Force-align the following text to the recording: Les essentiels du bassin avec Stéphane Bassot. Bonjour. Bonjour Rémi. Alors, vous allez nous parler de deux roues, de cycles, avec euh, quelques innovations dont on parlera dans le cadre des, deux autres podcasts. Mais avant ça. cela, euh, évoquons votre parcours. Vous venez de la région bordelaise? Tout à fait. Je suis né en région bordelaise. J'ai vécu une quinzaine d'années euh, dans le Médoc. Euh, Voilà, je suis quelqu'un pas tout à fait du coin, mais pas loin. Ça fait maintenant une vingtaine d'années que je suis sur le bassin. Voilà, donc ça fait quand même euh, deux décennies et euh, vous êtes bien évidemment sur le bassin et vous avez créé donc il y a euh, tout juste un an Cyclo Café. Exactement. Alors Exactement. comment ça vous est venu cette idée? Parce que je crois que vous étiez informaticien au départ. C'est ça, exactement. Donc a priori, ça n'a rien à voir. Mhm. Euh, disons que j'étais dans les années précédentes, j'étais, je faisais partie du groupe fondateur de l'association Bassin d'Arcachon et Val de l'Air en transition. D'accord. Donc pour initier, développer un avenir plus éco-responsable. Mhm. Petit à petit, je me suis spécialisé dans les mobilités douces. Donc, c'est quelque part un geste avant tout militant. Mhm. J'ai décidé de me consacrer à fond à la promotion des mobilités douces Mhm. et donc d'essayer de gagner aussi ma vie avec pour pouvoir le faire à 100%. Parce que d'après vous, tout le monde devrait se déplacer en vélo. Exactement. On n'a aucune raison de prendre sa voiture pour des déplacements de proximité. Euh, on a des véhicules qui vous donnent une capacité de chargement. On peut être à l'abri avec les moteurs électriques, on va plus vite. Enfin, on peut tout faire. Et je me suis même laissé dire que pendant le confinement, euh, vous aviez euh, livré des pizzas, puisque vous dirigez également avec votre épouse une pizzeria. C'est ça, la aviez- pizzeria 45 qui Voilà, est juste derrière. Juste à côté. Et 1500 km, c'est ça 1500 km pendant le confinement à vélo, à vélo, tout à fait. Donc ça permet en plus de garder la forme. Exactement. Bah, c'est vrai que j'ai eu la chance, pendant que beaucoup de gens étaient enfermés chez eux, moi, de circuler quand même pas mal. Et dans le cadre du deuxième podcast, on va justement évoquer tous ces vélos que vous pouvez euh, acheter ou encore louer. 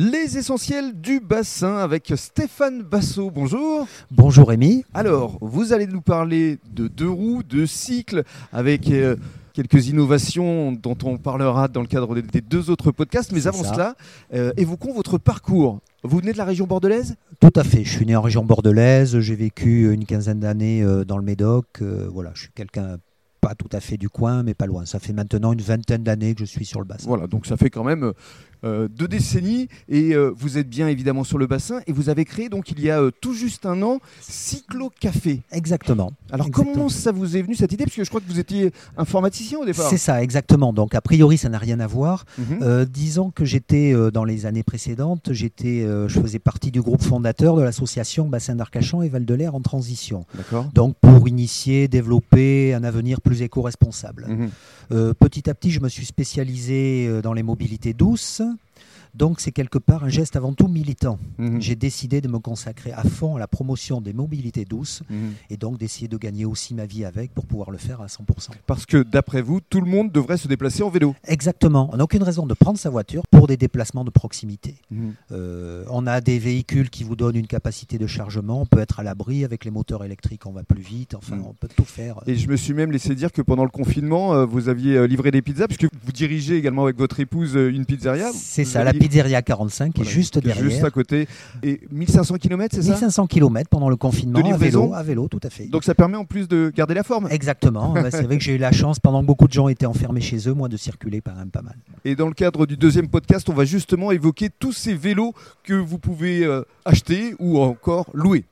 Les 0.00 0.38
essentiels 0.38 0.92
du 1.00 1.18
bassin 1.18 1.78
avec 1.78 2.12
Stéphane 2.14 2.84
Bassot. 2.84 3.32
Bonjour. 3.32 3.84
Bonjour 4.12 4.48
Rémi. 4.48 4.84
Alors, 4.94 5.38
vous 5.40 5.72
allez 5.72 5.88
nous 5.88 6.00
parler 6.00 6.60
de 6.72 6.86
deux 6.86 7.10
roues, 7.10 7.42
de 7.42 7.66
cycles, 7.66 8.22
avec 8.52 8.88
euh, 8.92 9.16
quelques 9.54 9.88
innovations 9.88 10.70
dont 10.70 10.96
on 11.02 11.18
parlera 11.18 11.66
dans 11.66 11.80
le 11.80 11.88
cadre 11.88 12.14
des, 12.14 12.40
deux 12.40 12.70
autres 12.70 12.92
podcasts. 12.92 13.32
Mais 13.32 13.48
avant 13.48 13.64
ça. 13.64 13.72
cela, 13.74 13.94
euh, 14.34 14.52
évoquons 14.56 14.92
votre 14.92 15.18
parcours. 15.18 15.80
Vous 16.04 16.18
venez 16.18 16.32
de 16.32 16.38
la 16.38 16.44
région 16.44 16.68
bordelaise? 16.68 17.16
Tout 17.40 17.50
à 17.56 17.64
fait. 17.64 17.82
Je 17.82 17.90
suis 17.90 18.06
né 18.06 18.14
en 18.14 18.22
région 18.22 18.44
bordelaise. 18.44 19.18
J'ai 19.18 19.34
vécu 19.34 19.92
une 19.92 20.04
quinzaine 20.04 20.38
d'années 20.38 20.80
euh, 20.80 21.04
dans 21.04 21.18
le 21.18 21.24
Médoc. 21.24 21.66
Euh, 21.82 22.08
Voilà, 22.08 22.30
je 22.34 22.42
suis 22.42 22.52
quelqu'un 22.54 22.98
pas 23.40 23.54
tout 23.54 23.68
à 23.72 23.80
fait 23.80 23.96
du 23.96 24.08
coin, 24.08 24.42
mais 24.42 24.54
pas 24.54 24.66
loin. 24.66 24.84
Ça 24.84 24.98
fait 24.98 25.12
maintenant 25.12 25.52
une 25.52 25.60
vingtaine 25.60 26.02
d'années 26.02 26.34
que 26.34 26.40
je 26.40 26.44
suis 26.44 26.64
sur 26.64 26.80
le 26.80 26.86
bassin. 26.86 27.08
Voilà, 27.08 27.26
donc 27.26 27.46
ça 27.46 27.56
fait 27.56 27.70
quand 27.70 27.84
même 27.84 28.12
euh, 28.64 28.88
deux 28.88 29.06
décennies 29.06 29.68
et 29.88 30.14
euh, 30.14 30.32
vous 30.36 30.58
êtes 30.58 30.68
bien 30.68 30.88
évidemment 30.88 31.22
sur 31.22 31.38
le 31.38 31.46
bassin 31.46 31.80
et 31.86 31.92
vous 31.92 32.08
avez 32.08 32.24
créé 32.24 32.48
donc 32.48 32.72
il 32.72 32.80
y 32.80 32.90
a 32.90 33.00
euh, 33.00 33.12
tout 33.20 33.32
juste 33.32 33.66
un 33.66 33.82
an 33.82 34.00
Cyclo 34.20 34.90
Café. 34.98 35.42
Exactement. 35.52 36.12
Alors 36.32 36.48
Exactement. 36.48 36.74
comment 36.74 36.88
ça 36.88 37.12
vous 37.12 37.36
est 37.36 37.42
venu 37.42 37.54
cette 37.54 37.72
idée? 37.72 37.84
Parce 37.84 37.94
que 37.94 38.02
je 38.02 38.08
crois 38.08 38.20
que 38.20 38.26
vous 38.26 38.40
étiez 38.40 38.72
informaticien 38.96 39.60
au 39.60 39.64
départ. 39.64 39.88
C'est 39.88 39.96
ça, 39.98 40.22
exactement. 40.22 40.72
Donc 40.72 40.96
a 40.96 41.00
priori, 41.00 41.38
ça 41.38 41.48
n'a 41.48 41.58
rien 41.58 41.78
à 41.78 41.86
voir. 41.86 42.24
Mhm. 42.36 42.58
Euh, 42.62 42.84
disons 42.84 43.30
que 43.30 43.44
j'étais 43.44 43.94
dans 44.12 44.24
les 44.24 44.44
années 44.44 44.64
précédentes, 44.64 45.32
j'étais, 45.32 45.86
je 46.06 46.20
faisais 46.20 46.40
partie 46.40 46.72
du 46.72 46.82
groupe 46.82 47.02
fondateur 47.02 47.54
de 47.56 47.62
l'association 47.62 48.28
Bassin 48.28 48.56
d'Arcachon 48.56 49.02
et 49.02 49.08
Val 49.08 49.24
de 49.24 49.34
l'Air 49.34 49.54
en 49.54 49.60
transition. 49.60 50.24
D'accord. 50.34 50.66
Donc 50.74 50.96
pour 51.00 51.28
initier, 51.28 51.86
développer 51.86 52.74
un 52.74 52.82
avenir 52.82 53.20
plus 53.20 53.42
éco-responsable. 53.42 54.26
Mhm. 54.28 55.14
Petit 55.14 55.48
à 55.48 55.54
petit, 55.54 55.70
je 55.70 55.80
me 55.80 55.88
suis 55.88 56.06
spécialisé 56.06 57.20
dans 57.22 57.34
les 57.34 57.42
mobilités 57.42 57.92
douces. 57.92 58.42
Donc, 59.18 59.40
c'est 59.40 59.50
quelque 59.52 59.78
part 59.78 60.04
un 60.04 60.08
geste 60.08 60.36
avant 60.36 60.52
tout 60.52 60.68
militant. 60.68 61.18
Mhm. 61.38 61.60
J'ai 61.60 61.74
décidé 61.74 62.20
de 62.20 62.28
me 62.28 62.38
consacrer 62.38 62.92
à 62.92 63.02
fond 63.02 63.34
à 63.36 63.38
la 63.40 63.48
promotion 63.48 64.00
des 64.00 64.12
mobilités 64.12 64.64
douces 64.64 65.02
Mhm. 65.10 65.32
et 65.50 65.56
donc 65.56 65.76
d'essayer 65.78 66.06
de 66.08 66.16
gagner 66.16 66.44
aussi 66.44 66.72
ma 66.74 66.86
vie 66.86 67.04
avec 67.04 67.34
pour 67.34 67.44
pouvoir 67.46 67.70
le 67.72 67.78
faire 67.78 68.00
à 68.00 68.06
100%. 68.08 68.52
Parce 68.66 68.86
que 68.86 69.02
d'après 69.02 69.42
vous, 69.42 69.60
tout 69.60 69.80
le 69.80 69.90
monde 69.90 70.12
devrait 70.12 70.36
se 70.36 70.46
déplacer 70.46 70.82
en 70.84 70.88
vélo. 70.90 71.16
Exactement. 71.26 71.90
On 71.92 71.96
n'a 71.96 72.04
aucune 72.04 72.22
raison 72.22 72.46
de 72.46 72.54
prendre 72.54 72.78
sa 72.78 72.90
voiture 72.90 73.22
pour 73.28 73.48
des 73.48 73.56
déplacements 73.56 74.04
de 74.04 74.10
proximité. 74.10 74.76
Euh, 75.32 75.84
on 75.90 76.06
a 76.06 76.20
des 76.20 76.38
véhicules 76.38 76.90
qui 76.90 77.02
vous 77.04 77.16
donnent 77.16 77.36
une 77.36 77.46
capacité 77.46 77.98
de 77.98 78.06
chargement. 78.06 78.60
On 78.62 78.66
peut 78.66 78.78
être 78.80 79.00
à 79.00 79.02
l'abri 79.02 79.44
avec 79.44 79.64
les 79.64 79.70
moteurs 79.70 80.04
électriques, 80.04 80.46
on 80.46 80.52
va 80.52 80.62
plus 80.62 80.80
vite. 80.82 81.14
Enfin, 81.14 81.38
on 81.44 81.54
peut 81.54 81.68
tout 81.74 81.84
faire. 81.84 82.20
Et 82.26 82.36
je 82.36 82.48
me 82.48 82.56
suis 82.56 82.72
même 82.74 82.92
laissé 82.92 83.14
dire 83.14 83.32
que 83.32 83.42
pendant 83.42 83.64
le 83.64 83.70
confinement, 83.70 84.34
euh, 84.34 84.44
vous 84.44 84.68
aviez 84.68 84.96
euh, 84.96 85.06
livré 85.06 85.30
des 85.30 85.42
pizzas, 85.42 85.66
puisque 85.66 85.88
vous 86.04 86.12
dirigez 86.12 86.56
également 86.56 86.84
avec 86.84 86.96
votre 86.96 87.18
épouse 87.20 87.54
une 87.54 87.84
pizzeria. 87.84 88.30
C'est 88.34 88.64
ça, 88.64 88.84
la 88.84 88.90
aviez- 88.90 89.00
pizzeria 89.08 89.42
45 89.42 89.92
qui 89.92 90.00
Voilà, 90.00 90.10
est 90.10 90.14
juste 90.14 90.38
derrière. 90.38 90.62
Juste 90.64 90.84
à 90.84 90.90
côté. 90.90 91.26
Et 91.62 91.80
1500 91.90 92.36
km, 92.36 92.74
c'est 92.74 92.82
ça 92.82 92.90
1500 92.92 93.26
km 93.26 93.68
pendant 93.70 93.88
le 93.88 93.96
confinement 93.96 94.38
à 94.38 94.56
vélo, 94.56 94.92
à 94.94 95.02
vélo, 95.02 95.28
tout 95.28 95.40
à 95.42 95.50
fait. 95.50 95.66
Donc 95.66 95.84
ça 95.84 95.94
permet 95.94 96.16
en 96.16 96.24
plus 96.24 96.48
de 96.48 96.72
garder 96.74 96.94
la 96.94 97.02
forme. 97.02 97.28
Exactement. 97.30 97.94
Bah, 97.98 98.10
c'est 98.12 98.22
vrai 98.22 98.38
que 98.38 98.44
j'ai 98.44 98.54
eu 98.54 98.58
la 98.58 98.70
chance, 98.70 99.00
pendant 99.00 99.22
que 99.22 99.26
beaucoup 99.26 99.48
de 99.48 99.52
gens 99.52 99.66
étaient 99.68 99.86
enfermés 99.86 100.20
chez 100.20 100.48
eux, 100.48 100.54
moi, 100.54 100.68
de 100.68 100.76
circuler 100.76 101.20
quand 101.20 101.34
même 101.34 101.50
pas 101.50 101.62
mal. 101.62 101.76
Et 102.04 102.14
dans 102.14 102.28
le 102.28 102.34
cadre 102.34 102.64
du 102.64 102.76
deuxième 102.76 103.08
podcast, 103.08 103.48
on 103.48 103.54
va 103.54 103.64
justement 103.64 104.12
évoquer 104.12 104.50
tous 104.56 104.72
ces 104.72 104.94
vélos 104.94 105.34
que 105.64 105.74
vous 105.74 105.98
pouvez 105.98 106.44
euh, 106.44 106.62
acheter 106.84 107.34
ou 107.38 107.58
encore 107.58 108.08
louer. 108.14 108.44